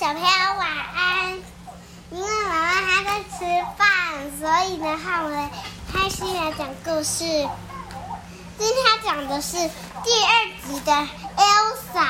[0.00, 0.66] 小朋友晚
[0.96, 1.38] 安。
[2.10, 3.44] 因为妈妈还在吃
[3.76, 3.86] 饭，
[4.38, 5.50] 所以呢，我们
[5.92, 7.22] 开心来讲故事。
[8.58, 12.06] 今天讲的是第二集的 Elsa。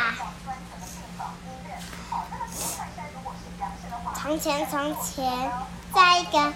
[4.21, 5.51] 从前，从前，
[5.93, 6.53] 在一个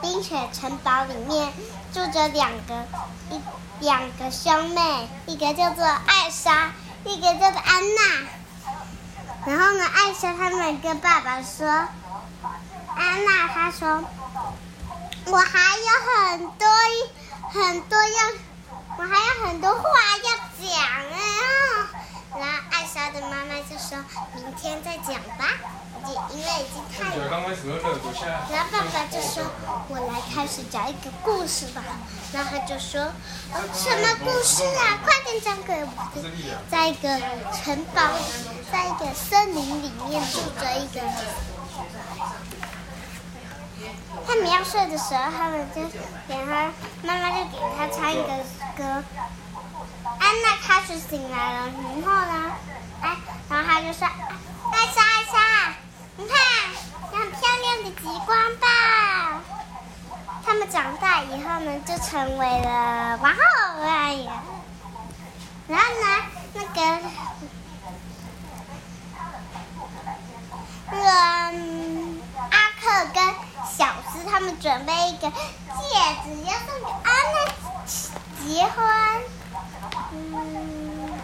[0.00, 1.52] 冰雪城堡里面，
[1.92, 2.84] 住着两个
[3.30, 3.40] 一
[3.78, 6.72] 两个兄妹，一个叫做艾莎，
[7.04, 8.26] 一个叫做安娜。
[9.46, 14.02] 然后呢，艾莎他们跟爸爸说，安娜她说，
[15.26, 16.66] 我还有很多
[17.50, 18.32] 很多要，
[18.96, 19.82] 我还有很多话
[20.22, 21.90] 要讲啊。
[22.36, 24.02] 然后艾莎的妈妈就说，
[24.34, 25.46] 明天再讲吧，
[26.32, 27.18] 因为已经太晚。
[27.30, 27.46] 然后
[28.72, 29.44] 爸爸就说，
[29.88, 31.82] 我来开始讲一个故事吧。
[32.32, 33.12] 然后他就说，
[33.72, 34.98] 什么故事啊？
[35.04, 36.24] 快点讲给我听。
[36.68, 37.08] 在一个
[37.52, 38.18] 城堡里，
[38.74, 41.00] 在一个森林里面住着一个。
[44.26, 45.82] 他们要睡的时候，他们就
[46.26, 46.72] 给他
[47.04, 48.28] 妈妈就给他唱一个
[48.76, 49.04] 歌。
[50.18, 52.52] 安娜开始醒来了，然后呢，
[53.00, 53.16] 哎，
[53.48, 54.08] 然后他就说
[54.72, 55.74] ：“艾莎，艾莎，
[56.16, 56.36] 你看，
[57.12, 59.40] 有很漂亮的极光吧？”
[60.44, 64.42] 他们长大以后呢，就成为了王后哎呀。
[65.68, 67.00] 然后呢，那个
[71.04, 73.22] 个阿克跟
[73.76, 75.34] 小斯他们准备一个戒
[76.24, 77.36] 指，要送给安娜
[78.40, 78.74] 结婚。
[80.12, 81.20] 嗯，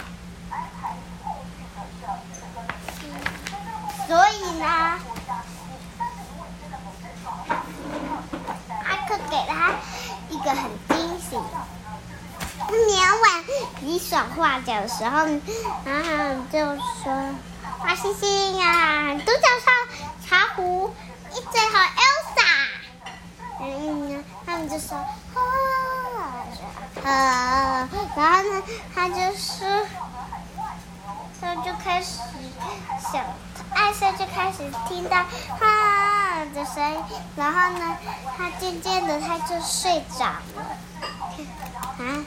[4.06, 4.67] 所以呢，
[8.84, 9.73] 阿克给他
[10.28, 11.39] 一个很惊喜。
[12.86, 13.45] 年晚
[13.81, 15.27] 你耍画脚的时候，
[15.84, 16.08] 然后
[16.53, 17.34] 就说
[17.81, 19.70] ：“花星星啊，独角兽
[20.28, 20.95] 茶壶，
[21.33, 22.69] 一最好 Elsa。”
[23.62, 24.97] 嗯，他们就说
[27.05, 28.63] ：“啊，然后呢，
[28.95, 29.86] 他就是，
[31.41, 32.20] 他就开始
[33.13, 33.24] 想，
[33.74, 34.58] 艾莎就开始
[34.89, 37.05] 听到啊的声音，
[37.36, 37.97] 然后呢，
[38.36, 40.77] 他渐渐的他就睡着了，
[41.98, 42.24] 啊，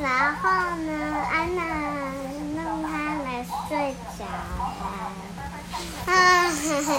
[0.00, 0.90] 然后呢，
[1.30, 1.62] 安娜
[2.56, 2.88] 让他
[3.24, 4.86] 来睡着了，
[6.06, 6.14] 啊
[6.50, 6.90] 嘿嘿，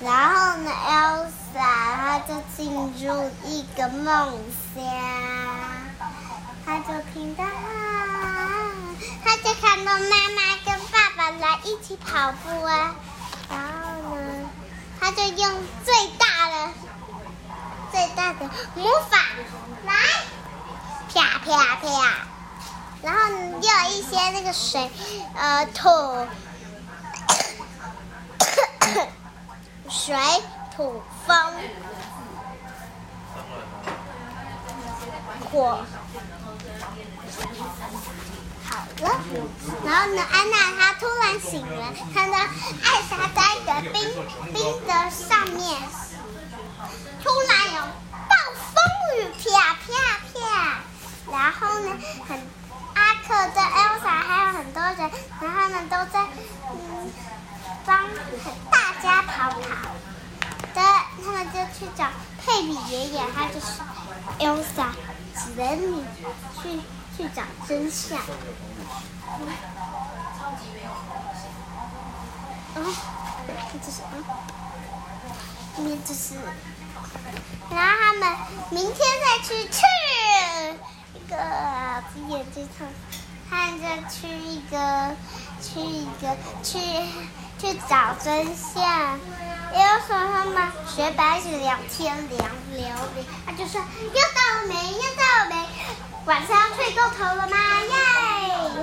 [0.00, 1.32] 然后呢，Elsa。
[1.56, 4.38] 他就进入一个梦
[4.74, 4.84] 乡，
[6.64, 7.44] 他就听到，
[9.24, 12.94] 他就看到妈妈跟爸爸来一起跑步啊，
[13.48, 14.50] 然后呢，
[15.00, 16.72] 他就用最大的、
[17.90, 19.16] 最大的魔法
[19.86, 19.94] 来，
[21.16, 21.86] 啪啪啪，
[23.02, 24.90] 然后又有一些那个水，
[25.34, 26.26] 呃，土，
[29.88, 30.14] 水。
[30.76, 31.34] 土风
[35.50, 35.78] 火，
[38.68, 39.08] 好了。
[39.86, 43.96] 然后呢，安娜她突然醒了，看到艾莎在一个冰
[44.52, 45.80] 冰的上面，
[51.36, 51.90] 然后呢，
[52.26, 52.40] 很
[52.94, 55.10] 阿克跟 Elsa 还有很多人，
[55.42, 56.24] 然后呢都在
[56.72, 57.12] 嗯
[57.84, 58.08] 帮
[58.70, 59.60] 大家跑跑。
[60.74, 60.80] 的，
[61.22, 62.06] 他们就去找
[62.40, 63.66] 佩比爷爷，他就是
[64.38, 64.88] Elsa，
[65.34, 65.40] 指
[65.76, 66.04] 你
[66.62, 66.80] 去
[67.16, 68.18] 去找真相。
[72.76, 72.94] 嗯，
[73.84, 74.04] 这是啊，
[75.78, 76.34] 面这是，
[77.70, 78.36] 然后他们
[78.70, 79.80] 明天再去吃
[81.26, 81.36] 一个
[82.28, 82.86] 眼睛疼，
[83.50, 85.10] 看着去一个
[85.60, 86.78] 去一个去
[87.58, 89.18] 去找真相。
[89.72, 90.72] 有什么吗？
[90.86, 94.74] 雪白是两天凉流的，他就说又到了没？
[94.92, 95.66] 又到了没？
[96.26, 97.56] 晚上要睡过头了吗？
[97.80, 97.94] 耶！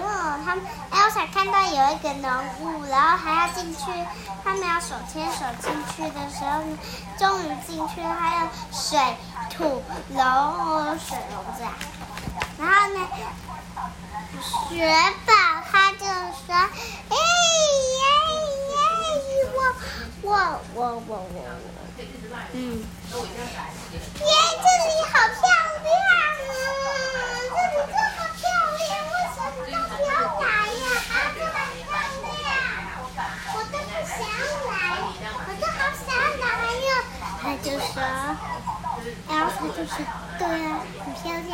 [0.04, 3.86] 哦，他们 Elsa 看到有一个浓雾，然后还要进去，
[4.44, 6.62] 他们要手牵手进去的时候，
[7.18, 9.00] 终于进去了，还有水
[9.50, 11.74] 土龙水龙子啊。
[12.60, 12.98] 然后呢，
[14.70, 14.72] 雪
[15.26, 15.32] 宝
[15.72, 17.16] 他就说，哎
[17.90, 18.02] 耶！
[19.54, 19.58] 我
[20.22, 20.28] 我
[20.74, 21.68] 我我我我，
[22.54, 25.42] 嗯，耶，这里好漂
[25.84, 26.54] 亮啊！
[27.50, 28.42] 这里这么漂
[28.80, 30.10] 亮，为什么都不要
[30.40, 30.86] 来呀？
[31.10, 31.48] 啊，这么
[31.84, 31.86] 漂
[32.32, 32.48] 亮，
[33.54, 34.16] 我都不想
[34.70, 34.72] 来，
[35.46, 36.08] 我都好想
[36.40, 36.44] 来
[36.88, 36.90] 呀！
[37.42, 37.96] 他就说，
[39.28, 39.96] 然后他就说，
[40.40, 40.68] 对啊，
[41.04, 41.52] 很漂亮。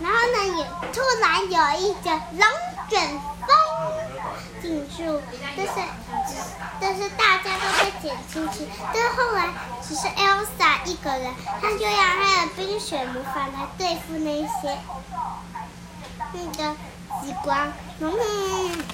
[0.00, 2.46] 然后呢，也突然有一个龙
[2.88, 3.48] 卷风。
[4.62, 5.20] 进入，
[5.54, 5.72] 但是
[6.80, 8.66] 但是大家都被捡进去。
[8.94, 9.52] 但是后来
[9.86, 14.78] 只是 Elsa 一个人，他就要她的冰雪魔法来对付那些
[16.32, 16.74] 那个
[17.22, 17.70] 极光。
[17.98, 18.84] 嗯，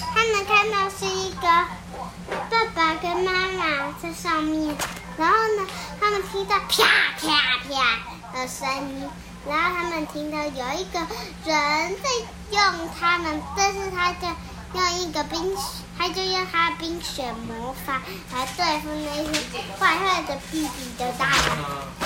[0.00, 4.74] 他们看到是一个爸爸跟妈妈在上面，
[5.18, 5.66] 然后呢，
[6.00, 6.84] 他们听到啪
[7.20, 9.08] 啪啪的声音。
[9.48, 10.98] 然后他们听到有一个
[11.44, 12.10] 人在
[12.50, 14.26] 用他们，但是他就
[14.74, 15.56] 用一个冰，
[15.96, 18.02] 他就用他冰雪魔法
[18.34, 19.40] 来对付那些
[19.78, 21.38] 坏坏的弟弟的大人，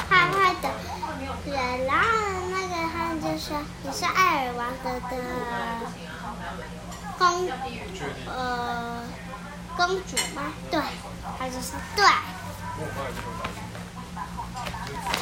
[0.09, 0.69] 坏坏的
[1.51, 1.87] 人。
[1.87, 2.09] 然后
[2.51, 5.17] 那个他们就说：“你是艾尔王德的
[7.19, 7.49] 公，
[8.27, 9.03] 呃，
[9.77, 10.81] 公主吗？”对，
[11.39, 12.05] 他就说：“对。”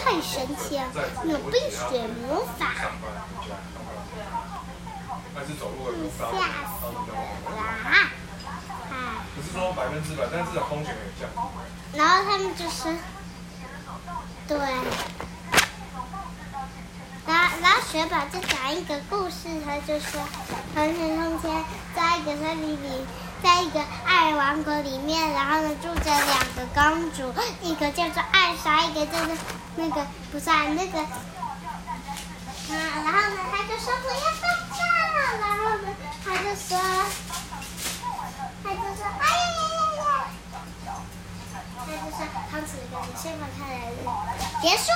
[0.04, 0.84] 太神奇了！
[1.24, 2.72] 有冰雪魔法，
[5.34, 6.98] 吓死了
[7.84, 8.10] 啊！
[9.34, 11.28] 不是说百分之百，但是至少风险很降。
[11.94, 12.96] 然后他们就是，
[14.48, 14.58] 对，
[17.26, 20.20] 然后然后雪宝就讲一个故事，他就说，
[20.74, 21.64] 从前从前，
[21.94, 23.06] 在一个森林里。
[23.42, 27.32] 在一个爱王国里面，然后呢住着两个公主，
[27.62, 29.34] 一个叫做艾莎，一个叫做
[29.76, 31.06] 那个不是那个，啊，
[32.68, 34.42] 然后呢他就说我要睡
[34.76, 34.78] 觉，
[35.40, 35.88] 然后呢
[36.24, 36.78] 他就说，
[38.62, 40.02] 他就说哎呀呀呀
[40.86, 40.88] 呀，
[41.78, 42.18] 他就说
[42.50, 43.80] 汤匙哥你先放开来
[44.60, 44.86] 结束，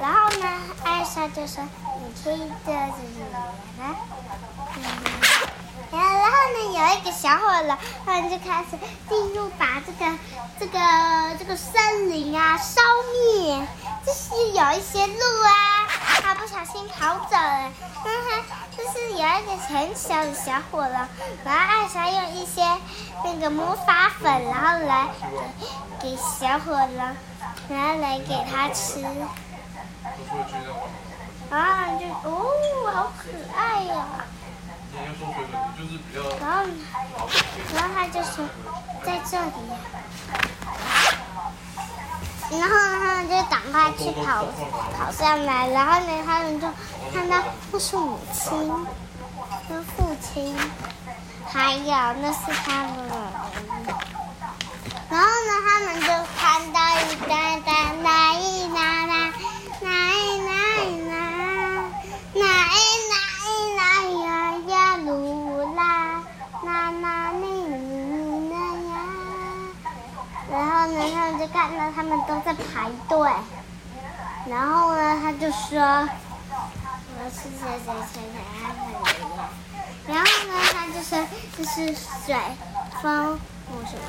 [0.00, 0.44] 然后呢
[0.84, 1.62] 艾莎就说
[2.00, 2.96] 你可以这样子
[3.78, 3.82] 来，
[4.76, 4.80] 嗯。
[6.58, 10.18] 有一个小火龙，他们就开始进入，把这个、
[10.58, 10.78] 这个、
[11.38, 12.80] 这个森林啊烧
[13.12, 13.66] 灭。
[14.04, 15.12] 就是有一些鹿
[15.44, 15.86] 啊，
[16.22, 17.70] 它不小心跑走了。
[18.76, 20.94] 就是有一个很小的小火龙，
[21.44, 22.62] 然后艾莎用一些
[23.24, 25.08] 那个魔法粉，然后来
[26.00, 27.16] 给小火龙，
[27.68, 29.04] 然后来给它吃。
[31.50, 32.46] 啊，就哦，
[32.90, 34.06] 好可爱呀！
[36.40, 36.52] 然后，
[37.74, 38.44] 然后他就说
[39.04, 39.50] 在这里，
[42.58, 44.44] 然后他们就赶快去跑
[44.98, 46.66] 跑上来，然后呢，他们就
[47.12, 47.36] 看到
[47.72, 48.86] 那是母亲
[49.68, 50.56] 跟父亲，
[51.46, 52.96] 还有那是他们，
[55.08, 56.06] 然后呢，他们就
[56.38, 59.32] 看到一单单那一那那
[59.82, 60.50] 那一那
[60.84, 61.14] 一那
[62.34, 62.44] 那
[62.74, 62.80] 一。
[70.52, 70.70] 然后
[71.14, 73.30] 他们就看到他们都在排队，
[74.48, 75.80] 然后呢，他就说
[77.16, 79.24] ：“我是谁谁谁谁谁谁。”
[80.06, 81.26] 然后呢，他就说
[81.56, 81.96] ：“这是
[82.26, 82.36] 水
[83.00, 83.40] 风
[83.88, 84.02] 什么。”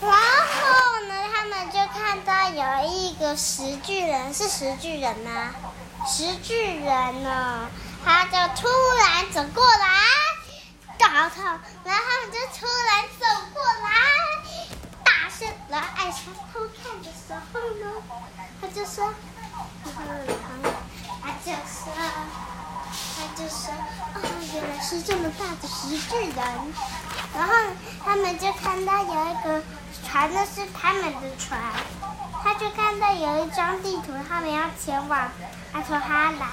[0.00, 5.50] 然后呢，他们就看到有一个石巨人，是石巨人吗？
[6.06, 7.68] 石巨人呢，
[8.04, 8.68] 他就突
[8.98, 9.98] 然走过来，
[10.96, 11.42] 搞头，
[11.84, 13.90] 然后他们就突然走过来。
[15.02, 18.00] 大声然后艾莎偷看的时候呢，
[18.60, 19.12] 他就说
[21.22, 21.92] ：“他就说，
[23.16, 23.72] 他就说，
[24.14, 24.16] 哦，
[24.54, 26.42] 原来是这么大的石巨人。”
[27.34, 27.54] 然后
[28.04, 29.62] 他们就看到有一个
[30.06, 31.60] 船，那是他们的船。
[32.42, 35.30] 他就看到有一张地图，他们要前往
[35.72, 36.48] 阿托哈兰。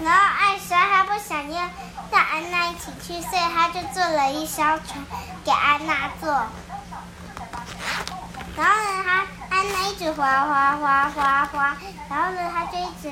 [0.00, 1.70] 然后艾莎她不想要
[2.10, 5.04] 带安娜一起去，所以她就做了一艘船
[5.44, 6.28] 给安娜坐。
[8.56, 11.76] 然后呢，她安娜一一直滑滑滑滑滑，
[12.10, 13.08] 然后呢，他就一直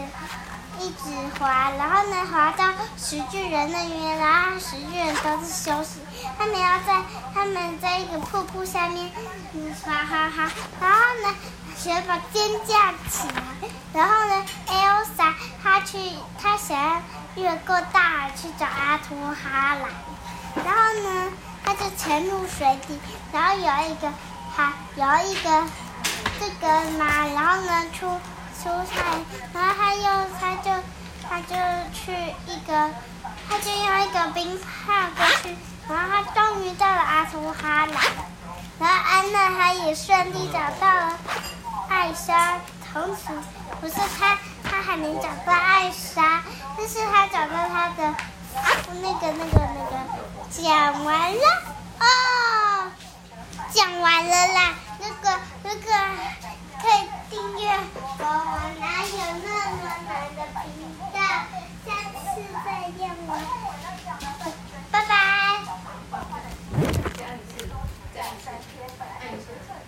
[0.79, 2.67] 一直滑，然后呢，滑到
[2.99, 6.01] 石巨人那边，然后石巨人都是休息，
[6.39, 7.01] 他们要在
[7.33, 9.11] 他们在一个瀑布下面，
[9.55, 11.35] 嗯，滑滑滑，然后呢。
[11.77, 12.75] 雪宝尖叫
[13.11, 15.99] 起来，然后呢，Elsa 她去，
[16.41, 17.03] 她想要
[17.35, 22.99] 越过大海去找阿托哈兰，然后呢，她就沉入水底，
[23.33, 24.11] 然后有一个，
[24.57, 25.51] 还有一个
[26.45, 28.07] 这个嘛，然后呢出
[28.63, 29.03] 出菜，
[29.55, 30.03] 然后他又
[30.39, 30.71] 他就
[31.27, 31.57] 他就
[31.95, 32.13] 去
[32.47, 32.91] 一个，
[33.49, 35.57] 他就用一个冰泡过去，
[35.89, 37.97] 然后他终于到了阿图哈兰，
[38.79, 41.19] 然后安娜她也顺利找到了。
[41.89, 42.59] 艾莎，
[42.93, 43.23] 同时
[43.81, 44.37] 不是他，
[44.69, 46.43] 他还没找到艾莎，
[46.77, 48.15] 但是他找到他的
[49.01, 49.97] 那个、那个、那个，
[50.51, 51.41] 讲完了